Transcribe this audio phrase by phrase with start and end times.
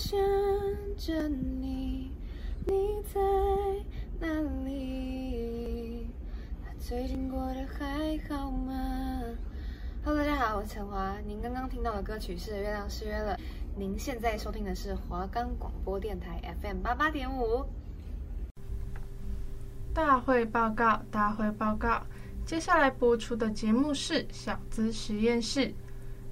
[0.00, 0.18] 想
[0.96, 2.10] 着你，
[2.66, 3.20] 你在
[4.18, 4.26] 哪
[4.64, 6.08] 里？
[6.78, 9.20] 最近过得还好吗
[10.02, 11.18] ？Hello，大家好，我是陈华。
[11.26, 13.36] 您刚刚听到的歌曲是《月亮失约了》。
[13.76, 17.66] 您现在收听的是华冈广播电台 FM 八八点五。
[19.92, 22.02] 大会报告，大会报告。
[22.46, 25.74] 接下来播出的节目是小资实验室，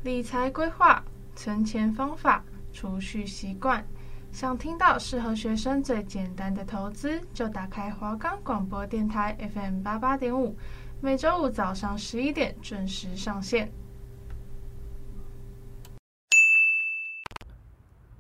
[0.05, 1.05] 理财规划、
[1.37, 2.43] 存钱方法、
[2.73, 3.85] 储蓄习惯。
[4.31, 10.55] 想听到适合学生最简单的投资，就打开华冈广播电台 FM 八八点五，
[11.01, 13.73] 每周五早上十一点准时上线。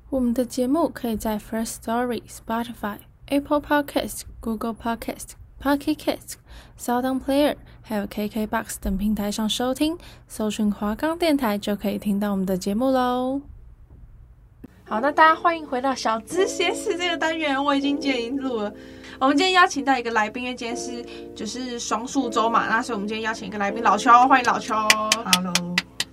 [0.08, 2.96] 我们的节目可以在 First Story、Spotify、
[3.26, 6.36] Apple Podcast、Google Podcast、Pocket Casts、
[6.78, 13.42] Sound Player，还有 KKBox 等平台上收听，搜寻华冈电台就可以听到我们的节目喽。
[14.90, 18.72] 好，那大家欢迎回到小资实这个单元，我已经接音录了。
[19.18, 21.04] 我们今天邀请到一个来宾，因为今天是
[21.36, 24.74] 就是双数周嘛，那所以我们今天邀请一个来宾老邱，欢迎老邱。
[24.74, 25.52] Hello，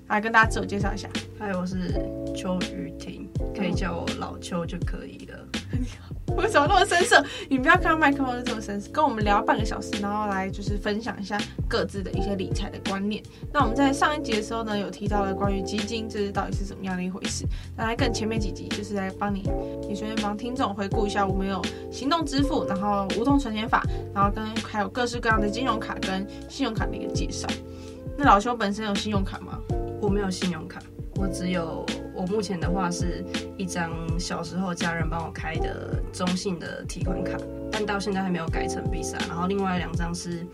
[0.08, 1.10] 来跟大家自我介绍一下。
[1.40, 1.94] 嗨，我是
[2.36, 5.40] 邱雨婷，可以叫我老邱就可以了。
[5.72, 6.36] 你好。
[6.36, 7.24] 为什么那么生涩？
[7.50, 13.24] 你不要看到麦克风就这么生涩，跟我们聊半个小时，然后来就是分享一下各自的一些理财的观念。
[13.52, 17.46] 那我们在上一集的时候呢，有提到了关于基金，这是到底是怎么样的一回事？
[17.76, 19.50] 那来更前面几集，就是来帮你，
[19.90, 23.84] 也顺便帮听众回顾一下，我们有行动支付，然后无痛存钱法，
[24.14, 27.48] 然后跟还有各式各样的金融卡跟信用卡的一个介绍。
[28.18, 29.60] 那老邱本身有信用卡吗？
[30.06, 30.80] 我没有信用卡，
[31.16, 31.84] 我只有。
[32.14, 33.26] 我目前的话是
[33.58, 37.38] 一张小时候家人帮我开的中信的提款卡，
[37.70, 39.20] 但到现在还没有改成 Visa。
[39.28, 40.48] 然后另外两张是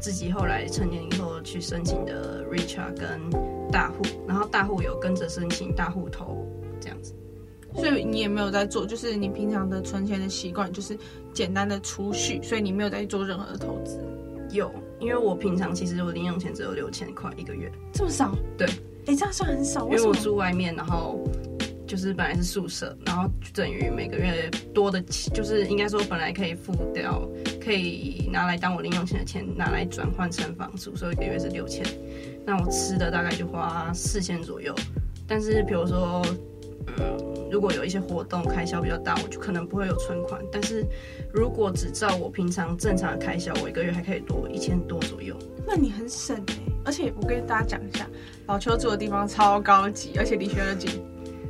[0.00, 3.30] 自己后来成年以后去申请的 Richard 跟
[3.70, 6.44] 大户，然后大户有跟着申请大户头
[6.80, 7.14] 这样子。
[7.76, 10.98] 所以你也没有在做，就是你平常的存钱的习惯就是
[11.32, 14.00] 简单的储蓄，所以你没有在做任何的投资。
[14.50, 18.34] 有，因为我平常其实我零用钱只有六千块一个月，这么少？
[18.58, 18.66] 对。
[19.06, 21.22] 哎、欸，这样算很少，因为我住外面，然后
[21.86, 27.28] 就是本来是宿舍，然后等于每个月多的钱，就是应该说本来可以付掉，
[27.62, 31.84] 可以拿来当我零用钱的钱，拿来转换成房租，所以一个月是六千。
[32.46, 34.74] 那我吃的大概就花四千左右，
[35.26, 36.24] 但是比如说，
[36.98, 40.42] 嗯，如果有一些活动开销比较大，我就可能不会有存款。
[40.50, 40.84] 但是
[41.32, 45.36] 如果只照我平常正常的开销，我一个月还可以多一千多左右。
[45.66, 48.08] 那你很省哎、欸，而且我跟大家讲一下。
[48.46, 51.02] 老邱住的地方超高级，而且离学校近。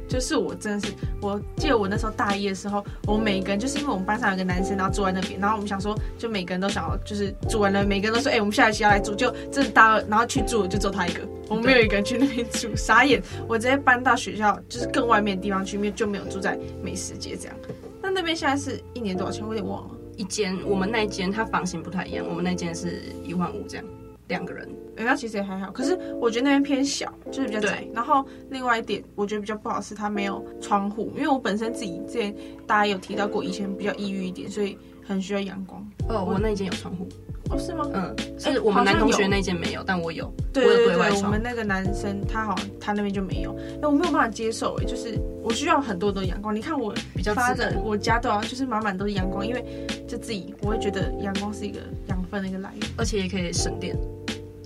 [0.07, 13.21] 就是我真的是，我记得我那时候大一的时候，我们每个人就是因为我们班上有个男生，然后住在那边，然后我们想说，就每个人都想要，就是住完了，每个人都说，哎、欸，我们下学期要来住，就真的大二，然后去住就只有他一个，我们没有一个人去那边住，傻眼。
[13.49, 17.57] 我直接搬到学校，就是更外面的地方去，因为就没有住在美食街这样。
[18.03, 19.43] 那那边现在是一年多少钱？
[19.43, 19.91] 我有点忘了。
[20.17, 23.85] 一间我们那间它房型不太一样，我们那间是一万五这样。
[24.29, 25.71] 两个人，哎、欸，那其实也还好。
[25.71, 27.87] 可是我觉得那边偏小，就是比较窄。
[27.93, 32.35] 然后另外一点，我觉得比较不好是它没有窗户，因为我本身自己之前
[32.67, 35.87] 大家有提到过，以前比较抑郁一点，所以很需要阳光。
[36.09, 37.09] 哦，我那一间有窗户。
[37.51, 37.87] 哦，是吗？
[37.93, 40.33] 嗯，是我们男同学那间没有，但我有。
[40.53, 43.55] 对对对，对，对，我们那个男生他好像他那边就没有。
[43.83, 46.57] 那我没有办法接受，哎，就是我需要很多的阳光。
[46.57, 49.63] 你看我比较发的， 我家都要，就是满满都是阳光，因为
[50.09, 53.95] 就自己我会觉得阳光是一个养分的一个来源，而且也可以省电。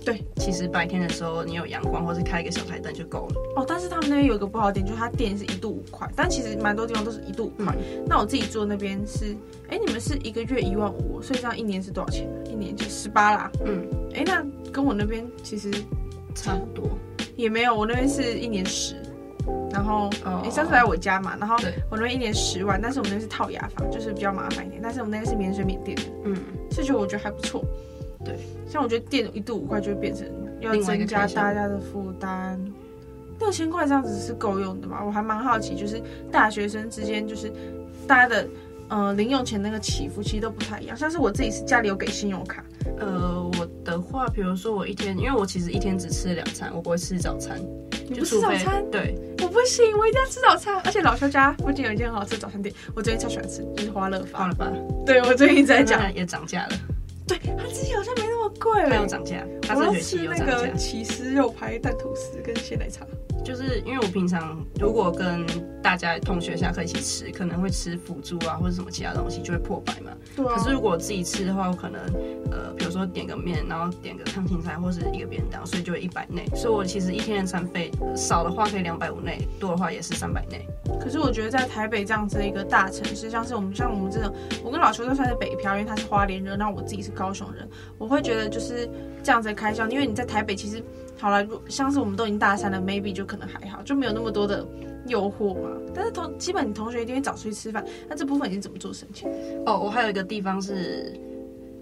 [0.05, 3.35] 对，其实白天的时候你有阳光，或是开一个小台灯就够了。
[3.57, 7.75] 哦，但是他们那边有一个不好点，就是它电是一度五块，但其实蛮多地方都是一度五块。
[7.77, 8.03] 嗯。
[8.07, 9.35] 那我自己住那边是，
[9.67, 12.27] 哎，你们是一个月一万五，所以这样一年是多少钱？
[12.45, 13.51] 一年就十八啦。
[13.65, 15.69] 嗯，哎，那跟我那边其实
[16.33, 16.89] 差不多，
[17.35, 18.95] 也没有，我那边是一年十，
[19.71, 20.09] 然后
[20.43, 21.55] 你上次来我家嘛，然后
[21.89, 26.35] 我那边一年十万，但是我们那边是套牙房，就是比较麻烦一点，但是我们那边是免水免电的，嗯，
[26.71, 27.63] 这就我觉得还不错。
[28.23, 28.37] 对，
[28.67, 30.27] 像我觉得电一度五块就会变成
[30.59, 32.59] 要增加大家的负担，
[33.39, 35.01] 六千块这样子是够用的吗？
[35.05, 37.51] 我还蛮好奇，就是大学生之间就是
[38.05, 38.47] 大家的
[38.89, 40.97] 呃零用钱那个起伏其实都不太一样。
[40.97, 42.63] 像是我自己是家里有给信用卡，
[42.97, 47.57] 呃，我的话，比如说我一天，因为我其实一天只吃两餐，我不会吃早餐。
[48.09, 48.83] 你不吃早餐？
[48.91, 50.81] 对，我不行，我一定要吃早餐。
[50.83, 54.41] 而且老邱家附近有一间很好吃的早餐店，我最近超喜欢吃，就是花乐坊。
[54.41, 56.69] 花乐坊，对，我最近在讲也涨价了。
[57.29, 59.45] 对，它之前好像没那么贵，没有涨价。
[59.61, 60.45] 它是学期有涨价。
[60.45, 63.05] 我要吃那个起司肉排、蛋吐司跟鲜奶茶。
[63.45, 65.45] 就是因为我平常如果跟
[65.81, 70.11] 大家同学下课一起吃，可能会吃腐竹啊或者什么其他东西，就会破百嘛。
[70.35, 70.55] 对啊。
[70.55, 72.01] 可是如果我自己吃的话，我可能
[72.51, 76.45] 呃，比如说点个面，然后点个烫青菜或是一个便当，所以就会一百内。
[76.55, 80.67] 所以我其实一天的餐费少的话可以两百五内，多的话也是三百内。
[80.99, 84.33] 可是我觉得在台北这样子的一个大城市，像是我们像我们这种，
[84.63, 87.67] 我跟老邱都算是北漂，因为他是花莲人，那我自己是高雄人，
[87.97, 88.89] 我会觉得就是
[89.23, 90.83] 这样子的开销，因为你在台北其实。
[91.21, 94.65] 好了，像是我们都已经大三了，maybe 就可能还好，就没有那么多的
[95.09, 95.69] 诱惑嘛。
[95.93, 99.29] 但是同基本你同学一定会早出去吃饭，那这部分你是怎么做省钱？
[99.65, 101.19] 哦，我还有一个地方是，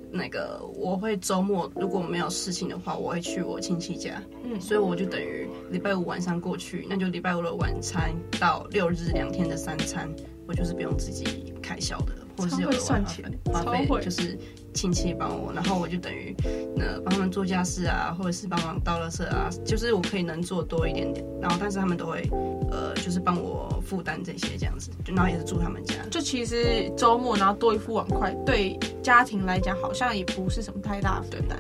[0.10, 4.22] 那个我会周末如果没有事情的话，我会去我亲戚家。
[4.44, 10.10] 嗯，所以我就等于礼拜五晚上过去，那就礼拜五的晚餐到六日两天的三餐，
[10.48, 12.14] 我就是不用自己开销的。
[12.38, 14.38] 或是有的算钱，花费就是
[14.78, 16.36] 亲戚帮我，然后我就等于
[16.78, 22.30] 呃帮他们做家事啊，或者是帮忙倒垃圾啊，就是我可以能做多一点点，然后但是他们都会
[22.70, 25.96] 呃就是帮我负担这些这样子，就然后也是住他们家。
[26.12, 31.58] 就其实周末然后多一副碗筷，对家庭来讲好像也不是什么太大负担，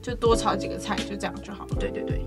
[0.00, 1.76] 就多炒几个菜就这样就好了。
[1.80, 2.24] 对对对。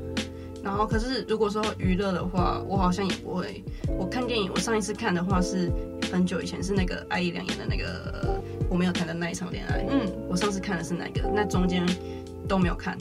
[0.61, 3.63] 然后可是如果说娱乐的话，我好像也不会。
[3.97, 5.71] 我看电影，我上一次看的话是。
[6.09, 9.85] 很久以前是那个艾怡良演的那个我没有谈的那一场恋爱。
[9.89, 11.29] 嗯，我上次看的是哪个？
[11.33, 11.85] 那中间
[12.47, 12.97] 都没有看，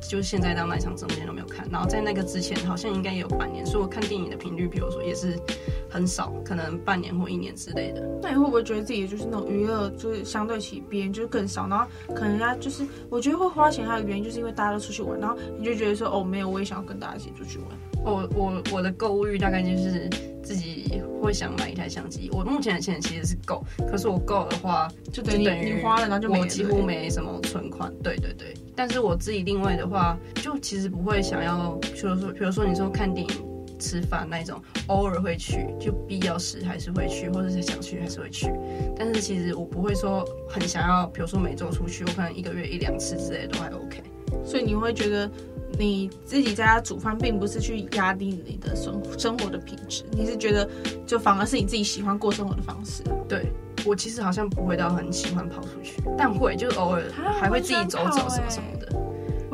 [0.00, 1.68] 就是现在到那一场中间都没有看。
[1.70, 5.38] 然后在那个之前好像应该也有半年，所以我看电影的频率，比如说也是
[5.96, 8.06] 很少，可能半年或一年之类的。
[8.22, 11.66] 那你会不会觉得自己就是那种娱乐就是相对起别人就是更少？
[11.66, 17.68] 然后可能人家就是我觉得会花钱还有原因就是因为大家都出去玩，然后你就觉得说哦没有，我也想要跟大家一起出去玩。
[18.04, 20.06] 我我我的购物欲大概就是
[20.42, 22.28] 自己会想买一台相机。
[22.30, 27.90] 我目前的钱其实是够，可是我够的话就等于你花了，然后就没我几乎没什么存款。
[28.02, 33.34] 对对对，但是我自己另外的话，就其实不会想要，比如说比如说你说看电影、
[33.78, 38.52] 吃饭那种，偶尔会去，就必要时还是会去，或者是想去还是会去。
[38.96, 44.02] 但是其实我不会说很想要，比如说每周出去，我可能一个月一两次之类都还 OK。
[44.44, 45.30] 所以你会觉得？
[45.78, 50.66] 你自己在家煮饭，并不是去压低你的生生活的品质，你是觉得
[51.04, 53.02] 就反而是你自己喜欢过生活的方式。
[53.28, 53.52] 对，
[53.84, 57.02] 我其实好像不会到很喜欢跑出去，但会就是偶尔
[57.38, 58.88] 还会自己走走什么什么的。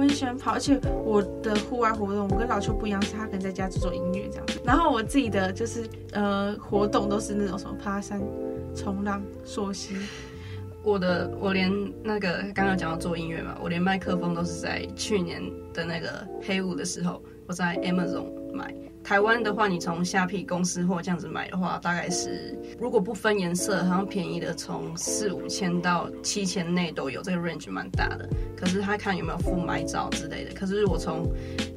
[0.03, 4.61] 我很喜欢跑，而且我的户外活动我跟老邱不一样，是他可能在家做做音乐这样子。
[4.65, 8.21] 然后我自己的就是呃活动都是那种什么爬山、
[8.75, 9.95] 冲浪、溯溪。
[10.83, 11.71] 我的我连
[12.03, 15.41] 那个刚刚讲到做音乐嘛，我连麦克风都是在去年
[15.73, 18.75] 的那个黑五的时候，我在 Amazon 买。
[19.05, 28.29] 台湾的话，你从虾皮公司或这样子买的话，大概是如果不分颜色，好像便宜的从四五千到七千内都有，这个 range 蛮大的。
[28.57, 30.55] 可是他看有没有附麦罩之类的。
[30.55, 31.29] 可是我从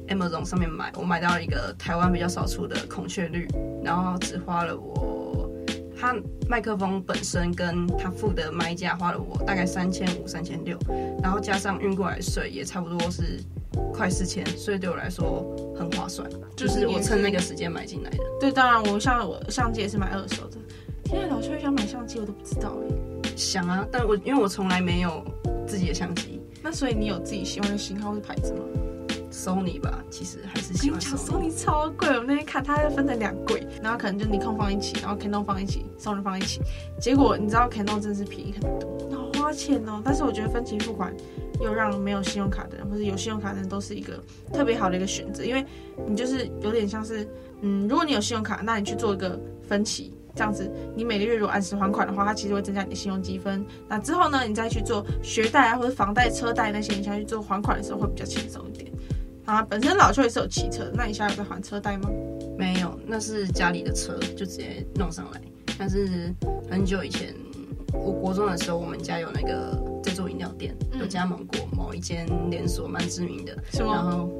[0.08, 3.46] Amazon 上面买，我买到一个台湾比较少出的孔雀绿，
[3.82, 5.50] 然后只花了我。
[5.98, 6.14] 他
[6.46, 10.78] 麦克风本身跟他付的麦价花了我大概三千五、三千六，
[11.22, 13.40] 然后加上运过来税也差不多是
[13.92, 15.44] 快四千，所以对我来说
[15.76, 16.28] 很划算。
[16.54, 18.18] 就是我趁那个时间买进来的。
[18.40, 20.56] 对，当然我像我相机也是买二手的。
[21.04, 23.30] 天啊老邱想买相机，我都不知道哎。
[23.36, 25.24] 想啊，但我因为我从来没有
[25.66, 26.40] 自己的相机。
[26.62, 28.60] 那所以你有自己喜欢的型号或牌子吗
[29.30, 31.16] ？Sony 吧，其实还是喜欢 Sony。
[31.16, 36.60] Sony 超贵，我那天看它分成两柜，然后可能就尼康放一起，然后 Canon 放一起，Sony 放一起。
[36.98, 40.02] 结果你知道 Canon 真的是便宜很多，好花钱哦。
[40.04, 41.14] 但是我觉得分期付款
[41.60, 44.20] 又让没有信用卡的人或者有信用卡的人都是一个
[44.52, 45.64] 特别好的一个选择，因为
[46.08, 47.26] 你就是有点像是，
[47.60, 49.38] 嗯，如果你有信用卡，那你去做一个
[49.68, 53.64] 分期，这样子你每个月如果按时还款的话，它其实会增加你的信用积分。
[53.88, 58.90] 那之后呢，你再去做学贷啊或者房贷、车贷那些，你想去做还款的时候会比较轻松一点。
[59.44, 62.10] 啊，本身老邱也是有骑车，那你现在有在还车贷吗？
[62.58, 65.40] 没有，那是家里的车，就直接弄上来。
[65.78, 66.34] 但是
[66.68, 67.32] 很久以前，
[67.98, 73.56] 我国中的时候，我们家有那个在做饮料店，有加盟过某一间连锁蛮知名的。
[73.72, 73.92] 什么？
[73.92, 74.30] 然后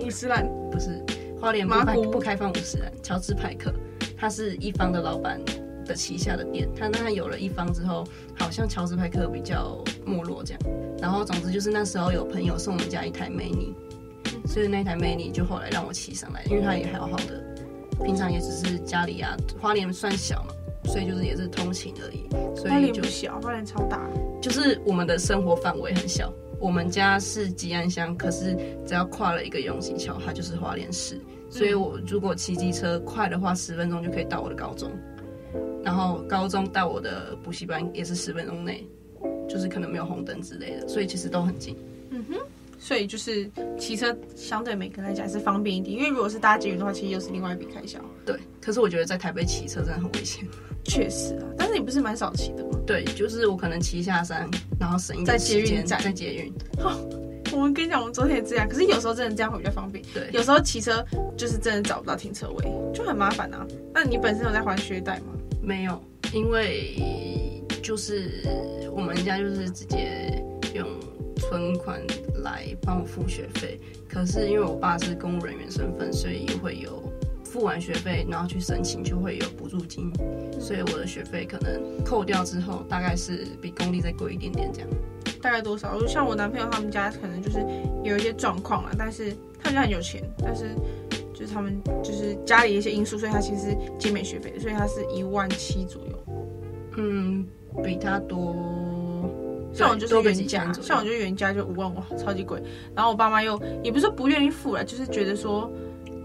[0.00, 1.04] 五十岚不是
[1.40, 3.72] 花莲不开不开放五十岚，乔治派克，
[4.16, 5.40] 他是一方的老板
[5.84, 6.68] 的旗下的店。
[6.74, 8.04] 他那他有了一方之后，
[8.38, 10.62] 好像乔治派克比较没落这样。
[11.00, 13.72] 然后总之就是那时候有朋友送我们家一台 mini，。
[14.46, 17.44] 所以那台 mini 就后来让我骑上来，因为它也还好好的，
[18.04, 20.54] 平常也只是家里啊，花莲算小嘛，
[20.84, 22.28] 所以就是也是通勤而已。
[22.56, 24.08] 所以就小，花莲超大，
[24.40, 26.32] 就是我们的生活范围很小。
[26.60, 31.20] 我们家是吉安乡，可是只要跨了一个永兴桥，它就是花莲市。
[31.50, 34.90] 所以我如果骑机车快的话，十分钟就可以到我的高中，
[35.82, 38.86] 然后高中到我的补习班也是十分钟内，
[39.48, 41.76] 就是可能没有红灯之类的，所以其实都很近。
[42.10, 42.36] 嗯哼。
[42.82, 43.48] 所以就是
[43.78, 48.00] 骑车相对每个人来讲是方便一点，因为如果是搭捷运的话，其实又是另外一笔开销。
[48.26, 50.44] 对，可是我觉得在台北骑车真的很危险。
[50.82, 52.80] 确实啊，但是你不是蛮少骑的吗？
[52.84, 56.52] 对，就是我可能骑下山，然后省一点时间在捷运。
[56.76, 56.98] 好，
[57.52, 60.04] 我们跟你讲，我们昨天也这样，可是有时候真的这样会比较方便。
[60.12, 63.64] 对，有时候骑车就是真的找不到停车位，就很麻烦啊。
[63.94, 65.26] 那你本身有在还学贷吗？
[65.62, 68.42] 没有，因为就是
[68.90, 70.84] 我们家就是直接用
[71.36, 72.04] 存款
[72.42, 73.80] 来帮我付学费。
[74.08, 77.02] 可是因为我爸是公务人员身份，所以会有。
[77.44, 80.10] 付完学费，然后去申请就会有补助金，
[80.58, 84.88] 所以我的学费可能扣掉之后，大概是比公立再贵一点点这样。
[85.42, 86.06] 大概多少？
[86.06, 87.62] 像我男朋友他们家可能就是
[88.02, 90.70] 有一些状况啊，但是他们家很有钱，但是
[91.34, 96.24] 就是他们就是家里一些因素，所以他其实是减免学费，所以他是一万七左右。
[96.96, 97.46] 嗯，
[97.84, 98.56] 比他多。
[99.74, 102.62] 像我就是原价，像我就是原价就五万五，超级贵。
[102.94, 105.70] 然后我爸妈又也不是不愿意付了，就是觉得说。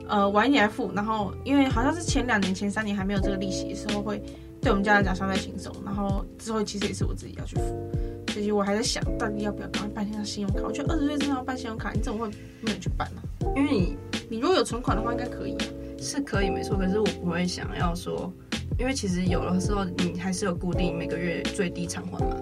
[0.09, 4.23] 呃，晚一点来付，然后因为好像是前两年、前三年还没有这个利息的时候，会
[4.61, 5.75] 对我们家来讲相对轻松。
[5.83, 7.91] 然后之后其实也是我自己要去付，
[8.31, 10.61] 所以我还在想到底要不要赶快办一下信用卡。
[10.63, 13.21] 我觉得二十岁真的要办信用卡，你怎么会没有去办呢？
[13.57, 13.97] 因为你
[14.29, 15.65] 你如果有存款的话，应该可以啊。
[15.99, 18.31] 是可以没错，可是我不会想要说，
[18.79, 22.37] 因为其实有的时候你还是有固定每个月最低偿还嘛。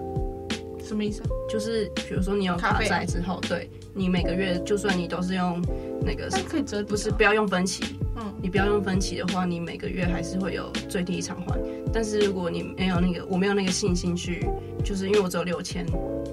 [0.86, 1.28] 什么意思啊？
[1.48, 5.60] 就是比如说你有卡债之后，对你每个月就算你都是用
[6.00, 7.98] 那个，可以折，不是不要用分期。
[8.16, 11.58] 嗯，你不要用分期的话，你每个月还是会有最低偿还。
[11.92, 14.46] 但是如果你没有那个，我没有那个信心去，
[14.84, 15.84] 就是因为我只有六千，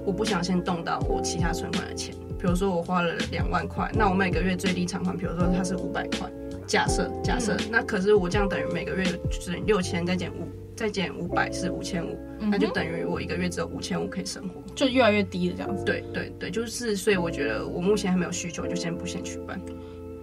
[0.06, 2.16] 我不想先动到我其他存款的钱。
[2.40, 6.32] 比如说我花了两万块，那我每个月最低偿还，比如说它是五百块，
[6.68, 10.48] 假设假设，那可是我这样等于每个月就是六千再减五。
[10.76, 15.84] 再减五百是五千五，那就等于我一个月只有五千五可以生活，就越来越低了这样子。
[15.86, 19.60] 对对对，就是所以我觉得我目前还没有需求，就先不先去办。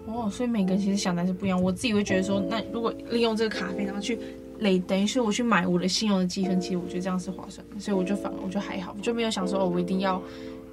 [0.07, 1.63] 哦，所以每个人其实想的是不一样。
[1.63, 4.19] 我自己会觉得说，那如果利用这个卡费，然后去
[4.59, 7.79] 累，等于是我去买我的信用的积分，其实我觉得这样是划算的。
[7.79, 10.21] 所以我就反而我就还好，就没有想说哦，我一定要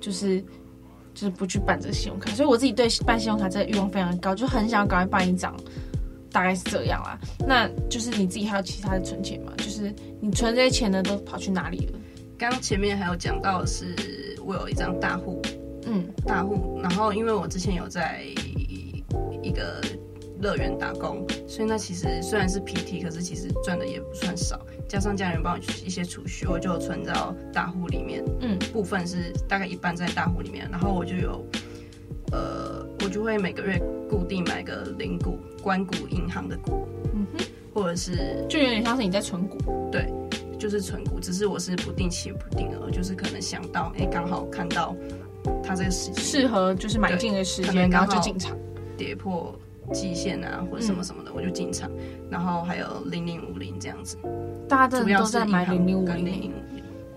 [0.02, 0.42] 就是
[1.14, 2.32] 就是不去办这个信用卡。
[2.32, 5.56] 所以我自己对办信用卡这个欲望非常高，就很想要赶快办一张。
[6.32, 9.54] 大概是这样啦，那就是你自己还有其他的存钱吗？
[9.58, 12.00] 就是你存这些钱呢，都跑去哪里了？
[12.38, 13.96] 刚刚前面还有讲到的是，
[14.46, 15.42] 我有一张大户，
[15.86, 16.80] 嗯，大户。
[16.82, 18.24] 然后因为我之前有在
[19.42, 19.82] 一个
[20.40, 24.64] 乐园打工，所以那其实虽然是 PT，可是其实赚的也不算少。
[24.88, 28.24] 加上家人帮我一些储蓄，我就存到大户里面。
[28.42, 31.44] 嗯，部分是大概一半在大户里面，然后我就有。
[32.32, 39.58] 呃，我就会每个月固定买个零股、关谷、银行的股，嗯哼，或者是就有点像是你在存股，
[39.92, 40.12] 对，
[40.60, 44.96] 就是存股，只是我是不定期不定额，就是可能想到，哎，刚好看到
[45.64, 48.58] 它这个时间适合，就是买进的时间，然后就进场，
[48.98, 49.58] 跌破
[49.94, 51.90] 季线啊，或者什么什么的，嗯、我就进场，
[52.30, 54.18] 然后还有零零五零这样子，
[54.68, 56.54] 大家真的都在买零零五零。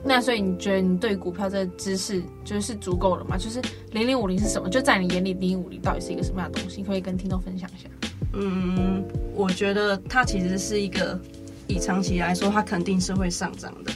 [0.02, 3.36] 那所以你觉得你对股票这个知识就是足够了吗？
[3.36, 3.60] 就是
[3.92, 4.68] 零零五零是什么？
[4.68, 6.82] 就在你眼里，零零五零到底是一个什么样的东西？
[6.82, 7.88] 可以跟听众分享一下。
[8.32, 9.04] 嗯，
[9.34, 11.20] 我觉得它其实是一个，
[11.66, 13.92] 以长期来说，它肯定是会上涨的。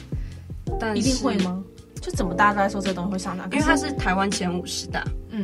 [0.79, 1.63] 但一定会吗？
[2.01, 3.49] 就怎么大家都在说这东西会上涨？
[3.51, 5.43] 因为它是台湾前五十大，嗯，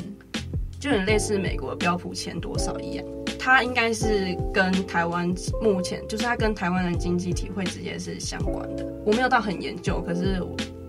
[0.79, 3.05] 就很类似美国标普前多少一样。
[3.43, 5.27] 它应该是跟台湾
[5.63, 8.85] 目前，就是它跟台湾的经济体会直接是相关的。
[9.03, 10.39] 我没有到很研究，可是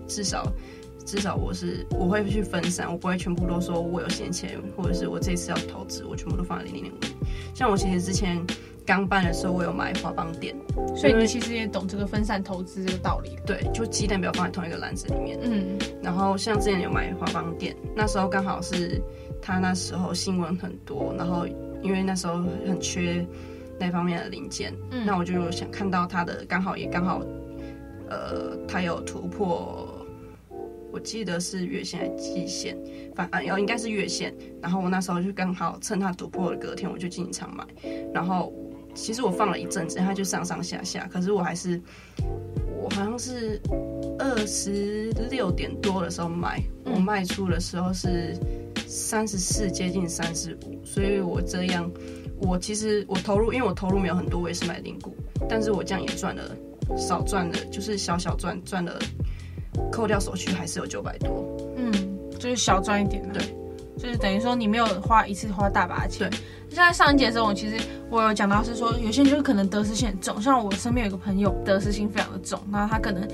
[0.07, 0.45] 至少
[1.03, 7.09] 至少我是我会去分散，我不会全部都说我有闲钱，或者是我这次要投资，我全部都放在零零五零。
[7.55, 8.39] 像我其实之前
[8.85, 10.55] 刚办的时候，我有买华邦电，
[10.95, 13.35] 所以你其实也懂这个分散投资这个道理。
[13.47, 15.39] 对，就鸡蛋不要放在同一个篮子里面。
[15.41, 19.01] 嗯，然后像之前有买华邦电，那时候刚好是
[19.41, 21.47] 他那时候新闻很多，然后。
[21.83, 23.25] 因为那时候很缺
[23.79, 27.21] 那方面的零件，嗯，那我就想看到它的刚好也刚好，
[28.09, 30.05] 呃，它有突破，
[30.91, 32.77] 我记得是月线还是季线，
[33.13, 34.33] 反正要应该是月线。
[34.61, 37.65] 然后我那时候就刚好趁它突破的隔天，我就进场买。
[38.13, 38.53] 然后
[38.93, 41.81] 其实我放了一阵子，它就上上下下，可是我还是
[42.83, 43.59] 我好像是
[44.19, 48.35] 二十六点多的时候买，我卖出的时候是。
[48.85, 51.89] 三十四接近三十五，所以我这样，
[52.37, 55.15] 我其实我投入，因为我投入没有很多，我也是买零股，
[55.49, 56.55] 但是我这样也赚了，
[56.95, 58.99] 少赚了，就是小小赚赚了，
[59.91, 61.91] 扣掉手续还是有九百多，嗯，
[62.37, 63.41] 就是小赚一点，对，
[63.97, 66.29] 就是等于说你没有花一次花大把的钱。
[66.29, 67.77] 对，现在上一节的时候，我其实
[68.09, 73.27] 我有讲到是说，有些人就是可能得失心很重，像我身边有一个朋友得失心非常的重，那他可能。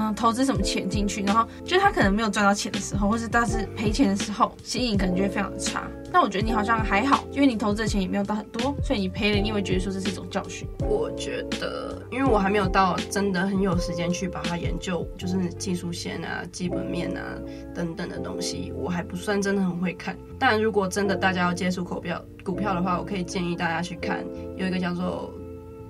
[0.00, 5.86] 嗯投资什么钱进去，然后就他可能没有赚到钱的时候，或是但是赔钱的时候，心情可能就会非常的差。
[6.12, 10.66] 但我觉得你好像还好，因为你投资的钱也没有到很多，所以你赔了，你会觉得说这是一种教训。
[10.80, 17.22] 我觉得，因为我还没有到真的很有时间去把它研究，就是技术线啊、基本面啊
[17.74, 20.16] 等等的东西，我还不算真的很会看。
[20.38, 24.24] 但如果真的大家要接触股票股票的话，我可以建议大家去看
[24.56, 25.32] 有一个叫做。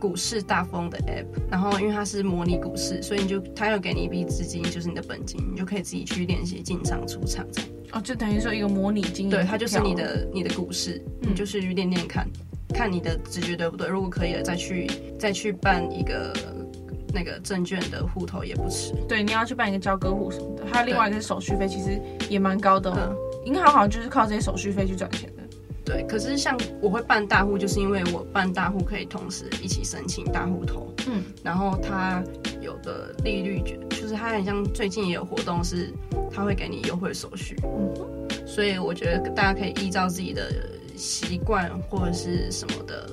[0.00, 7.71] 股市大风的 app，然后因为它是模拟股市，所以你就它要给你一笔资金，就是你的本金，你就可以自己去练习进场出场这样。
[7.92, 9.30] 哦，就等于说一个模拟经营。
[9.30, 12.26] 对，它就是你的你的股市，嗯、你就是去练练看，
[12.73, 13.87] 看你的直觉对不对？
[13.87, 16.33] 如果可以了，再去再去办一个
[17.12, 18.95] 那个证券的户头也不迟。
[19.07, 23.14] 对，你要去办一个交割户什么的，还有另外一个手续费，其实也蛮高的哦。
[23.45, 25.39] 银行好像就是靠这些手续费去赚钱的。
[25.90, 32.23] 对，可是像我会办大户，就是因为我办大户可以同时一起申请大户头，嗯，然后它
[32.61, 35.92] 有的利率就就是它很像最近也有活动是，
[36.32, 37.92] 它会给你优惠手续，嗯，
[38.47, 40.52] 所以我觉得大家可以依照自己的
[40.97, 43.11] 习惯或者是什么的。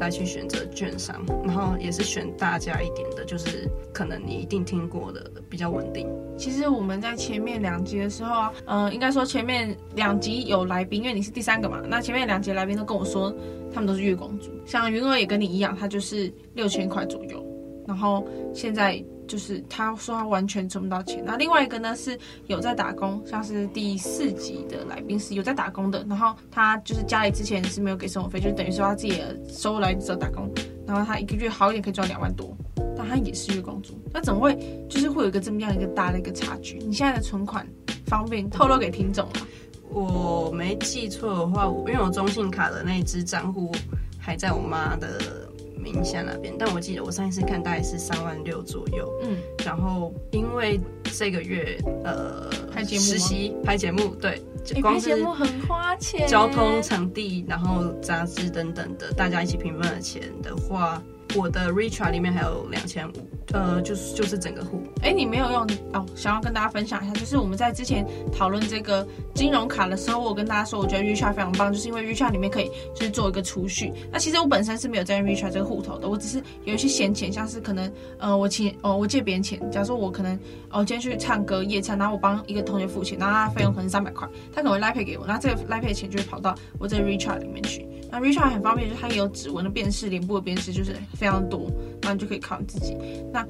[0.00, 6.08] 来去选择券商，然后也是选大家一点的，就是可能你一定听过的比较稳定。
[6.36, 13.34] 其实我们在前面两集的时候啊，嗯、应该说前面两集有来宾，因为你是第三个嘛，那前面两集来宾都跟我说，
[13.72, 17.44] 他们都是月光族，像云儿也跟你一样，他就是六千块左右，
[17.86, 19.04] 然后现在。
[19.28, 30.50] 就是他说他完全存不到钱，那另外一个呢是有在打工，像是第四集的来宾是有在打工的，然后他就是家里之前是没有给生活费，就等于说他自己的收入来自打工，
[30.86, 32.56] 然后他一个月好一点可以赚两万多，
[32.96, 34.58] 但他也是月光族，那怎么会
[34.88, 36.78] 就是会有一个这么样一个大的一个差距？
[36.78, 37.66] 你现在的存款
[38.06, 39.46] 方便透露给听众吗？
[39.90, 43.70] 我没记错的话，因为我中信卡的那支账户
[44.18, 45.47] 还在我妈的。
[45.92, 49.12] 名下那边，但我记得我上一次看大概是三万六左右。
[49.22, 54.40] 嗯，然后因为这个月呃拍节目实习拍节目，对，
[54.72, 61.02] 欸、光是节目很花钱，交通场地，然后杂志等等的，大家一起平分的钱的话。
[61.36, 63.12] 我的 Richard 里面还有两千五，
[63.52, 64.82] 呃，就是就是整个户。
[65.02, 65.60] 哎，你没有用
[65.92, 73.92] 哦，想要跟大家分享一下，就是我们在之前讨论这个金融卡的时候，我跟大家说，我觉得 Richard 非常棒，就是因为 Richard 里面可以就是做一个储蓄。
[74.10, 80.34] 那其实我本身是没有在 Richard 这个户头的，我只是有一些闲钱，像是可能呃我请哦我借别人钱，假如说我可能
[80.70, 87.86] 哦今天去唱歌夜唱，然后我帮一个同学付钱，然后他费用可能三百块，他可能会 Line Pay 给我，那这个 Line Pay 的钱就会跑到我这个 Richard 里面去。
[88.10, 91.70] 那 Richard 很方便，就是它也有指纹的辨识、脸部的辨识，就是非常多，
[92.02, 92.96] 那你就可以靠你自己。
[93.32, 93.44] 那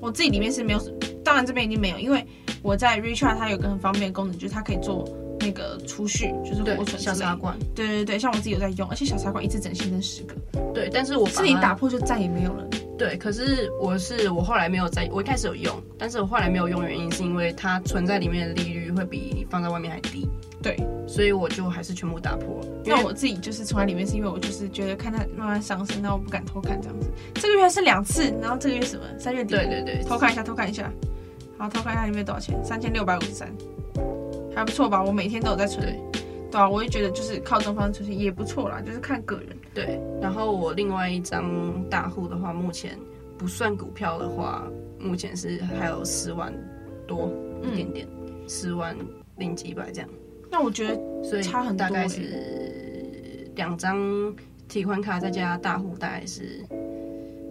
[0.00, 0.80] 我自己里面是没有，
[1.24, 2.24] 当然这边已经没有，因为
[2.62, 5.08] 我在 Richard 它有个很方便的功能，就是它可以做
[5.40, 7.58] 那个储蓄，就是活存小茶罐。
[7.74, 10.34] 对对对，像我自己有在用，而且小茶罐一次整新成十个。
[10.72, 12.68] 对，但是我自己打破就再也没有了。
[12.96, 20.28] 对，可是我是我后来没有在，我一开始有用，但是我后来没有用，原因是因为它存在里面的利率会比你放在外面还低。
[20.62, 20.76] 对，
[21.06, 22.66] 所以我就还是全部打破了。
[22.84, 27.10] 因为我自己就是存在里面，是因为我就是觉得看它慢慢上升，然后我不敢偷看这样子。
[27.34, 29.04] 这个月是两次，然后这个月什么？
[29.18, 29.54] 三月底。
[29.54, 30.90] 对对对，偷看一下，偷看一下。
[31.58, 32.58] 好，偷看一下里面多少钱？
[32.64, 33.52] 三千六百五十三，
[34.54, 35.02] 还不错吧？
[35.02, 35.84] 我每天都有在存。
[35.84, 39.48] 对，对啊，我也觉得就是靠这种方式存钱也不错啦，就是看个人。
[39.74, 42.96] 对，然后我另外一张大户的话，目前
[43.36, 46.54] 不算股票的话，目前是还有四万
[47.06, 47.28] 多
[47.62, 48.08] 一点点，
[48.46, 48.96] 四、嗯、万
[49.36, 50.08] 零几百这样。
[50.50, 54.32] 那我觉得，所以差很多，大概是两张
[54.68, 56.64] 提款卡再加大户，大概是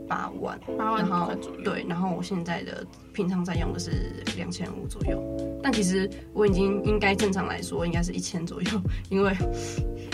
[0.07, 1.61] 八万，八万块左右。
[1.63, 5.21] 对，然后我现在的平常在用的是两千五左右，
[5.61, 8.69] 但其实我已经应该正常来说应该是一千左右，
[9.09, 9.35] 因为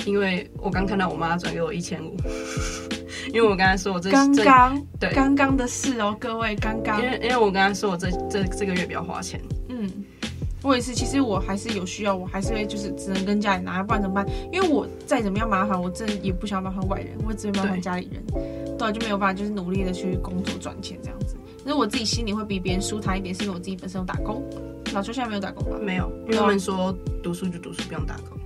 [0.05, 2.15] 因为我刚看到我妈转给我一千五，
[3.27, 9.89] 因为我刚才说我这刚刚对刚刚的事哦，各位刚刚，因为因为我刚才说我这这这个月比较花钱，嗯。
[10.61, 14.27] 我也是，其实我还是有需要，我还是会就是只能跟家里拿，不然怎么办？
[14.51, 18.21] 因为我再怎么样麻烦，我真的也不想麻烦外人，我只会麻烦家里人，
[18.79, 21.35] 对，对，就没有办法，就是努力的去工作赚钱这样子。
[21.63, 24.43] 可是我自己心里会比别人舒坦一点，是因为我自己本身有打工。
[24.93, 25.77] 老邱现在没有打工吧？
[25.79, 28.38] 没有，因为他们说读书就读书，不用打工。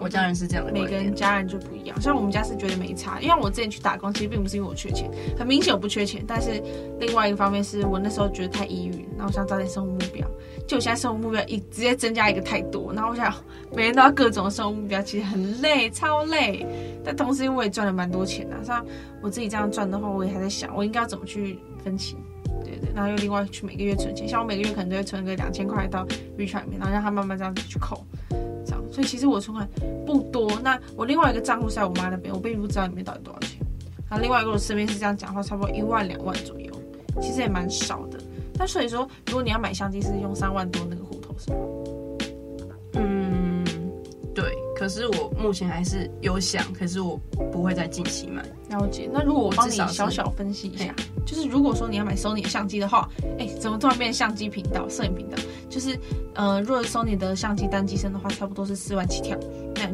[0.00, 2.00] 我家人是这样的，每个人家人就不一样。
[2.00, 6.24] 像我们家是觉得没差，因为我之前去打工，其实并不是因为我缺钱，很明显我不缺钱。
[6.26, 6.62] 但是
[6.98, 10.26] 另外一个方面是我那时候觉得太抑郁了，然后我想找点生活目标。
[10.66, 13.32] 就我现在生活目标一直接增加一个太多，然后我想
[13.74, 16.66] 每天都要各种生活目标，其实很累，超累。
[17.04, 18.84] 但同时因为我也赚了蛮多钱啊，像
[19.20, 22.16] 我自己这样赚的话，我也还在想我应该要怎么去分期，
[22.64, 22.90] 对对。
[22.94, 26.06] 然后又另外去每个月存钱，像我每个月可能都会存个两千块到
[26.38, 28.04] Richart 里面，然后让它慢慢这样子去扣。
[28.92, 29.68] 所以其实我存款
[30.06, 33.60] 不多，那我另外一个账户是在我妈那边，我并不知道里面到底多少钱。
[34.10, 36.72] 那另外一个我身边是这样讲话，差不多一万两万左右，
[37.20, 38.18] 其实也蛮少的。
[38.54, 41.58] 那所以说，如果你要买相机，是用三万多那个户头是吗？
[42.94, 43.64] 嗯，
[44.34, 44.54] 对。
[44.80, 47.20] 可是我目前还是有想，可是我
[47.52, 48.42] 不会再近期买。
[48.70, 49.10] 了解。
[49.12, 50.94] 那如果我帮你小小分析一下，
[51.26, 53.06] 就是如果说你要买 Sony 的相机的话，
[53.38, 55.36] 哎，怎么突然变相机频道、摄影频道？
[55.68, 55.98] 就是，
[56.34, 59.38] 呃，如果 Sony 的相机单机身的话，差不多是四万起跳，
[59.74, 59.86] 那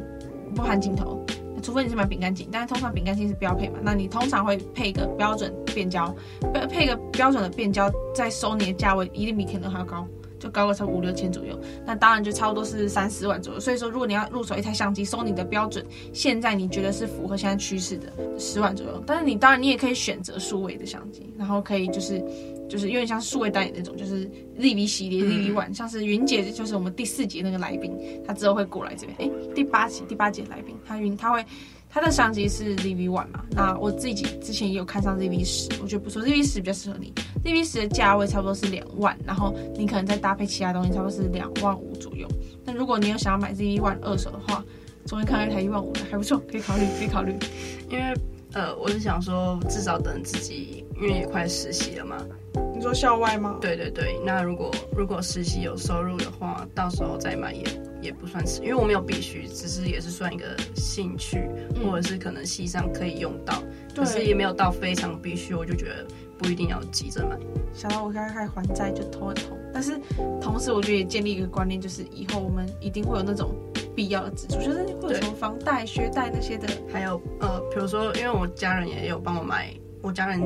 [0.54, 1.20] 不含镜头。
[1.64, 6.14] 除非你是买饼干镜，但是通常饼干镜是标配嘛，那你通常会配一个标准变焦，
[6.54, 10.06] 配配一个标准的变焦，在 Sony 的价位一定比 Canon 还要高，
[10.38, 11.58] 就高个差不多五六千左右。
[11.84, 13.60] 那当然就差不多是三四万左右。
[13.60, 19.02] 所以说，如果你要入手一台相机，Sony 的标准现在你觉得是符合现在趋势的十万左右。
[19.06, 22.22] 但是你当然你也可以选择数位的相机，然后可以就是。
[22.68, 27.96] 就是有点像数位单眼那种，就是 ZV 系列 ZV One，像是云姐，就是我们第四集那个来宾，
[28.26, 29.16] 她之后会过来这边。
[29.20, 31.46] 哎、欸，第八集第八集来宾，她云她会
[31.88, 33.44] 他的相机是 ZV One 嘛？
[33.50, 37.12] 那我自己之前也有看上 ZV 十，我觉得不错，ZV 十比较适合你。
[37.42, 42.28] ZV 十的价位差不多是两万，然后你可能再搭配其他东西，差不多是两万五左右。
[42.64, 44.62] 那如果你有想要买 ZV One 二手的话，
[45.06, 47.34] 终于看到一台一万五的，还不错，可以考虑， 可以考虑。
[47.88, 48.12] 因为
[48.52, 52.16] 呃，我是想说，至少等自己，因为也快实习了嘛。
[52.86, 53.58] 你说校外吗？
[53.60, 57.64] 对对对，那如果如果实习有收入的话，到时候再买也
[58.00, 63.60] 也不算是，因为我没有必须，只是也是算一个兴趣，嗯、或者是可能系上可以用到，
[63.96, 66.06] 可是也没有到非常必须，我就觉得
[66.38, 67.36] 不一定要急着买。
[67.74, 70.00] 想到我刚开始还债就头很痛，但是
[70.40, 73.52] 同时我觉得也建立一个观念，就是以后我们一定会有那种
[73.96, 79.74] 必要的支出，就是会有什么房贷、学贷那些的，还有呃，比如说因为我家人也有帮我买。
[80.06, 80.40] 我家人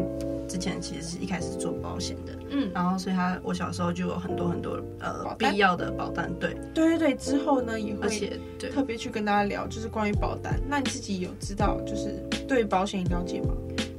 [0.49, 10.59] 之前其实是一开始做保险的，嗯，然后所以他我小时候就有很多很多呃必要的保单，对，对对对，之后呢也会，而且对特别去跟大家聊，就是关于保单。
[10.67, 13.55] 那你自己有知道就是对保险了解吗？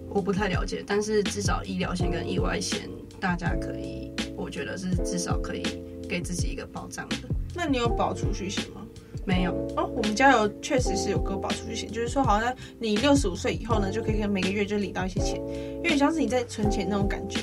[0.09, 5.61] 我不太了解，但是至少医疗险跟意外险大家可以，我觉得是至少可以
[6.09, 7.17] 给自己一个保障的。
[7.53, 8.80] 那你有保储蓄险吗？
[9.25, 15.39] 没有哦，我们家有，确实是有个保储蓄险，就是说，好像你六十五岁以后呢，就可以每个月就领到一些钱，
[15.77, 17.39] 有点像是你在存钱那种感觉。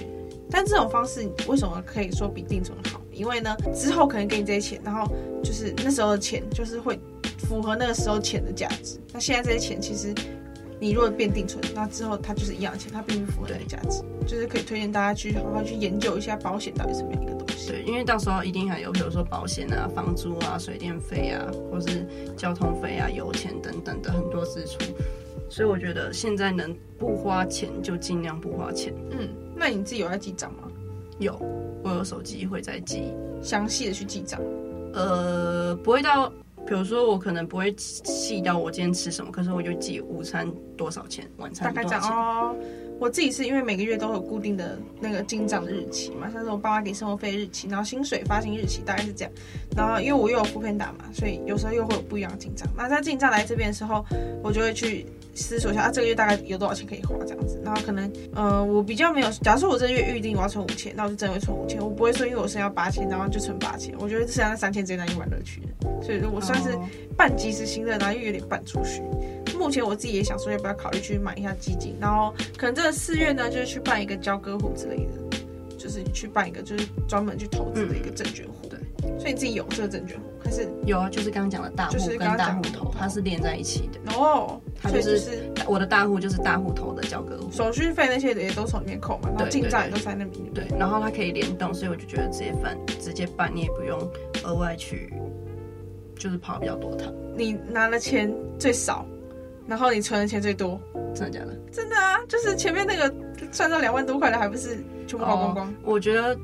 [0.51, 3.01] 但这种方式为什么可以说比定存好？
[3.13, 5.07] 因为呢，之后可能给你这些钱，然后
[5.43, 6.99] 就是那时候的钱就是会
[7.39, 8.99] 符合那个时候钱的价值。
[9.13, 10.15] 那现在这些钱其实。
[10.81, 17.38] 你如果变定存，那之后它就是一样钱，它并不符合你的价值，就是可以推荐大家去好好去研究一下保险到底是什么样一个。
[17.67, 24.79] 对，因为到时候一定还有，比如说保险啊、房租啊、水电费啊，或是交通费啊、油钱等等的很多支出，
[25.49, 28.95] 所以我觉得现在能不花钱就尽量不花钱。
[29.11, 30.71] 嗯，那你自己有在记账吗？
[31.19, 31.39] 有，
[31.83, 34.41] 我有手机会在记，详细的去记账。
[34.95, 36.33] 呃，不会到。
[36.67, 41.91] 比如说，我可能不会细到我今天吃什么，可是我就记午餐多少钱，晚餐多少钱。
[41.91, 42.55] 大概这样哦。
[43.01, 49.33] 我自己是因为每个月都有固定的那个进账的日期嘛，像是我爸妈给生活费日期，然后薪水发行日期大概是这样。
[49.77, 52.69] 然后因为我又有副片打嘛，所以有时候又会有不一样的进账。
[52.77, 54.05] 那在进账来这边的时候，
[54.43, 57.61] 我就会去思索一下啊，这个月大概有多少钱可以花这样子。
[57.65, 61.81] 然后可能呃，我比较没有，假如说我这个月预定我要存五千，那我就真的会存五千。
[61.81, 63.95] 我不会说因为我剩下八千，然后就存八千。
[63.99, 65.63] 我觉得剩下那三千直接拿去玩乐趣。
[66.03, 66.77] 所以说我算是
[67.17, 69.03] 半及时行乐，然后又有点半储蓄。
[69.59, 75.37] 目前我自己也想说，要不要考虑去买一下基金，然后可能这个四月呢，就是去办一个交割户之类的，
[75.77, 78.69] 就是去办一个就是专门去投资的一个证券户。
[78.69, 81.11] 对、嗯，所以你自己有这个证券户还是有啊？
[81.11, 84.13] 就是刚刚讲的大户跟大户头，它是连在一起的。
[84.13, 90.53] 哦，它就是我的大户就是大户头的交割户，手续费那些的也都从里面扣嘛，然后进账也都在那里面。
[90.55, 93.99] 对，然后它可以联动，所以我就觉得直接办直接办，你也不用
[94.45, 95.13] 额外去，
[96.17, 97.13] 就是跑比较多趟。
[97.37, 99.07] 你拿了钱最少。
[99.69, 100.81] 然后你存的钱最多，
[101.15, 101.55] 真的假的？
[101.71, 103.15] 真的啊，就是前面那个
[103.53, 105.75] 赚到两万多块的，还不是全部花光光？
[105.85, 106.37] 我觉得。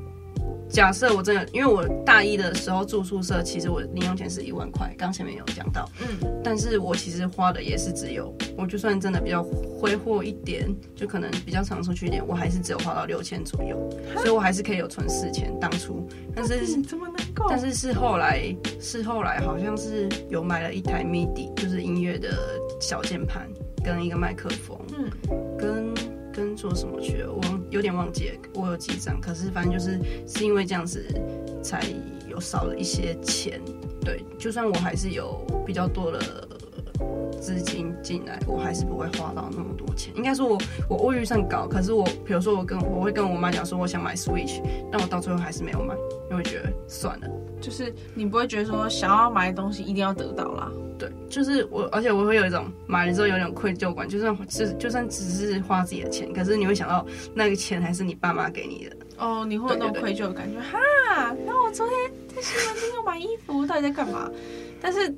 [0.69, 17.45] 假设我真的，因为我大一的时候住宿舍，其实我零用钱是一万块，刚前面有讲到，嗯，但是我其实花的也是只有，我就算真的比较挥霍一点，就可能比较常出去一点，我还是只有花到六千左右，所以我还是可以有存四千当初，但是怎么能够？
[17.49, 22.37] 但是是后来是后来好像是有买了一台 MIDI，就是音乐的
[22.81, 23.47] 小键盘
[23.83, 25.09] 跟一个麦克风，嗯，
[25.57, 25.84] 跟。
[26.55, 27.31] 做什么去了？
[27.31, 31.03] 我有点忘记，我有记账，可是反正就是是因为这样子
[31.61, 31.83] 才
[32.27, 33.61] 有少了一些钱。
[34.01, 36.47] 对，就算我还是有比较多的
[37.39, 40.13] 资金进来，我还是不会花到那么多钱。
[40.15, 40.57] 应该说我
[40.89, 45.95] 我我预算高，可是我比如说我跟我会跟我妈讲说我想买 Switch，但我到最后还是没有买，
[46.31, 47.27] 因为觉得算了。
[47.61, 50.71] 就是你不会觉得说想要买的东西一定要得到啦。
[50.97, 61.97] 对，就是我，而且我会有一种买了之后有点愧疚感，就算是就算只是花自己的钱，可是你会想到那个钱还是你爸妈给你的，哦，你会有那种愧疚的感觉，哈，那我昨天
[62.33, 64.31] 在西门町有买衣服，到底在干嘛？
[64.81, 65.13] 但是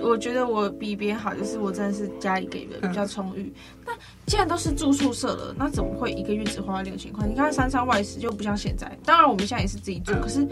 [0.00, 3.42] 我觉得我比别人好，就是我真的是家里给的比较充裕。
[3.42, 3.92] 嗯、那
[4.26, 7.26] 既然都是住宿舍了，那怎么会一个月只花六千块？
[7.26, 10.46] 你看三餐外食就不像现在，当然我们现在也是自己住，嗯、可是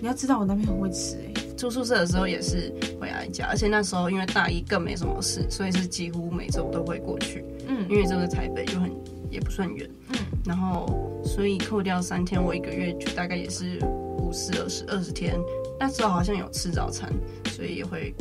[0.00, 7.44] 你要知道我那边很会吃哎、欸，住宿舍的时候也是回来家，而且那时候因为大一更没什么事，所以是几乎每周都会过去。
[7.68, 8.90] 嗯，因为这个台北就很
[9.30, 13.78] 也不算远，嗯，然后所以扣掉三天，我一个月就大概也是
[14.26, 15.38] 五四二十二十天。
[15.78, 17.12] 那时候好像有吃早餐，
[17.50, 18.14] 所以也会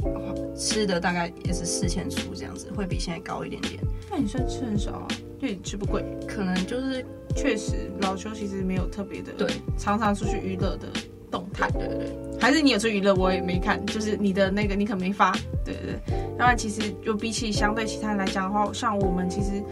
[0.58, 3.82] 吃的大概也是四千出这样子，会比现在高一点点。
[4.12, 5.08] 那你算吃很少啊？
[5.40, 10.90] 因为你吃不贵，可能就是确实老邱其实没有特别的，对，常常出去娱乐的
[11.32, 15.32] 动态，对对对，还是你有出去娱乐我也没看，就是你的那个你可没发，
[15.64, 16.16] 对对对。
[16.38, 19.64] 当然其实就比起相对其他人来讲的话，像我们其实。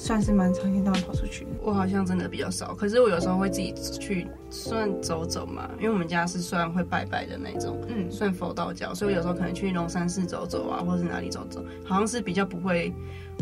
[0.00, 1.46] 算是蛮常见，到跑出去。
[1.62, 12.90] 我好像真的比较少，可是我有时候会自己去算走走嘛，因为我们家是算会拜拜的那种，嗯，算佛道教，所以我有时候可能去龙山寺走走啊，或者是哪里走走，好像是比较不会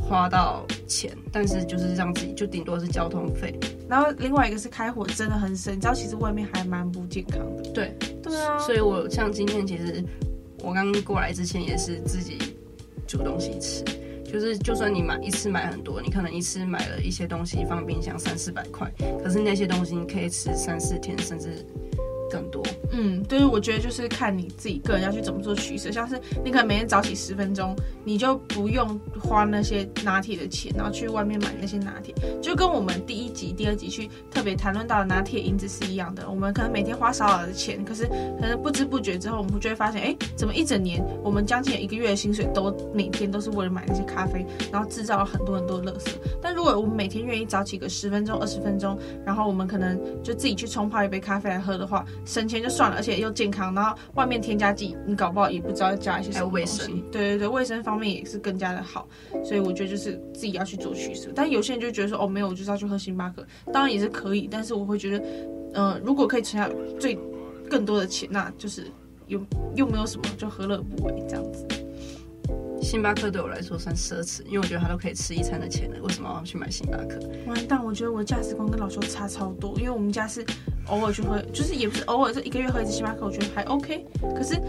[0.03, 3.57] 花到钱，但是就是让自己就顶多是交通费。
[3.89, 7.71] 然后另外一个是开火真的很省，你知道其实外面还蛮不健康的。
[7.71, 10.05] 对，对啊，所以我像今天其实
[10.61, 12.37] 我刚过来之前也是自己
[13.07, 13.85] 煮东西吃。
[14.31, 21.65] 就是，就算你买一次买很多，你可能一次买了一些东西放冰箱三四百块，可是那些东西你可以吃三四天，甚至。
[22.31, 22.63] 更多，
[22.93, 36.29] 嗯，对于我觉得就是看你自己个人要去怎么做取舍，像是你可能每天早起十分钟，你就不用花那些拿铁的钱，然后去外面买那些拿铁，就跟我们第一集、第二集去特别谈论到的拿铁因子是一样的。
[36.29, 38.07] 我们可能每天花少少的钱，可是
[38.41, 46.11] 可能不知不觉之后，我们就会发现，哎，怎么一整年我们将近一个月的薪水都每天都是为了买那些咖啡，然后制造了很多很多的垃圾。
[46.41, 56.87] 但如果我们每天愿意早起个十分钟、二十分钟，然后我们可能就自己去冲泡一杯咖啡来喝的话，省钱就算了，而且又健康，然后外面添加剂你搞不好也不知道要加一些什么卫生。
[57.11, 59.09] 对对对，卫生方面也是更加的好，
[59.45, 61.31] 所以我觉得就是自己要去做取舍。
[61.35, 65.19] 但有些人就觉得说，哦，没有，我就是要去喝星巴克，当然也是可以，但是我会觉得，
[65.75, 67.19] 嗯、呃，如果可以存下最
[67.69, 68.87] 更多的钱，那就是
[69.27, 69.41] 又
[69.75, 71.67] 又没有什么，就何乐不为这样子。
[72.81, 77.19] 星巴克对我来说算奢侈，因为我觉得它都可以吃一餐的钱了，为什么我要去买星巴克？
[77.47, 80.47] 完蛋，我觉得我的价值观跟老邱差超多，因为我们家是
[80.89, 84.05] 偶尔去喝，就是也不是偶尔，是一个月喝一次星巴克，我觉得还 OK。
[84.35, 84.61] 可是，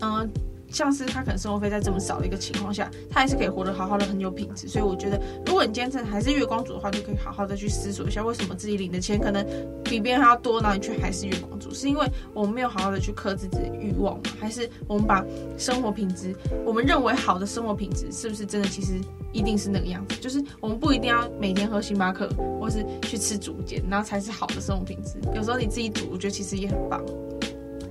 [0.00, 0.30] 嗯、
[0.72, 4.66] 像是他可能生活费在这么少的一个情况下，他还是可以活得好好的，很有品质。
[4.66, 9.46] 所以我觉得，如果你今天真的还是月光族的话，就可以好好的去思索一下，为什么自己领的钱可能
[9.84, 14.22] 比别人还要多，然后你却还是月光族，是因为我们没有好好的去克制自己的欲望吗？
[14.40, 15.22] 还是我们把
[15.58, 18.94] 生活品质，我们认为好的生活品质，是不是真的其实
[19.32, 20.16] 一定是那个样子？
[20.16, 25.18] 就是我们不一定要每天喝星巴克，或是去吃竹简，然后才是好的生活品质。
[25.34, 27.04] 有时候你自己煮，我觉得其实也很棒。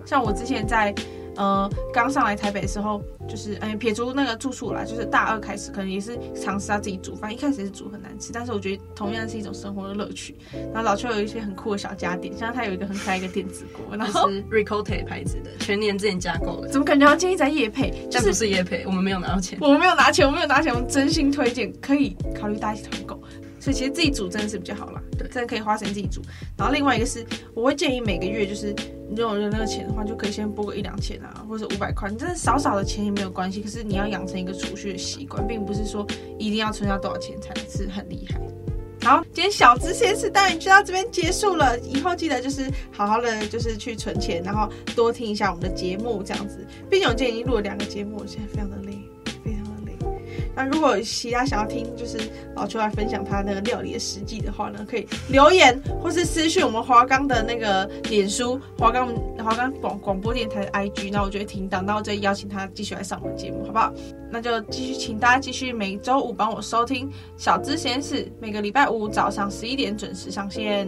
[0.04, 0.94] 像我之前在。
[1.36, 7.34] 呃，刚上来台北的时候，就是哎，撇除那个住宿啦，就是大二开始，可能也是尝试他自己煮饭。
[7.34, 10.36] 一开始是煮很难吃，但是我觉得同样是一种生活的乐趣。
[10.74, 16.68] 然后老邱有一些很酷的小家电，像他有一个很可爱一个电子锅，然后是 Ricotta 牌子的，全年之前加购的。
[16.68, 17.94] 怎么感觉要建议在夜配？
[18.10, 23.22] 这不是夜配，我们没有拿到钱，我们没有拿钱，我们没有拿钱，我们真心推荐，可以考虑大家一起团购。
[23.60, 26.20] 所以其实自己煮真的是比较好啦，对，真的可以花钱自己煮。
[26.58, 28.76] 然后另外一个是，我会建议每个月就是
[29.14, 33.62] 你有那个钱的话，就可以先拨个一两千啊，或者五百块，你真的少少的钱也没有关系。
[33.62, 36.08] 可是你要养成一个储蓄的习惯，并不是说
[36.40, 38.40] 一定要存下多少钱才是很厉害。
[39.04, 41.78] 好，今天小资实验室当然就到这边结束了。
[41.80, 46.66] 以后记得就是好好的就是去存钱，然后多听一下我们的节目这样子。
[46.90, 48.91] 毕竟我今天已经录了两个节目，我现在非常的累。
[50.62, 52.20] 那如果其他想要听，就是
[52.56, 63.92] 老邱来分享他那个料理的实际的话呢，可以留言或是私讯我们华冈的那个脸书华冈华冈广广播电台的 IG，那我就会听到，那我再邀请他继续来上我们节目，好不好？
[64.30, 70.88] 那就继续请大家继续每周五帮我收听小资实验室，每个礼拜五早上十一点准时上线。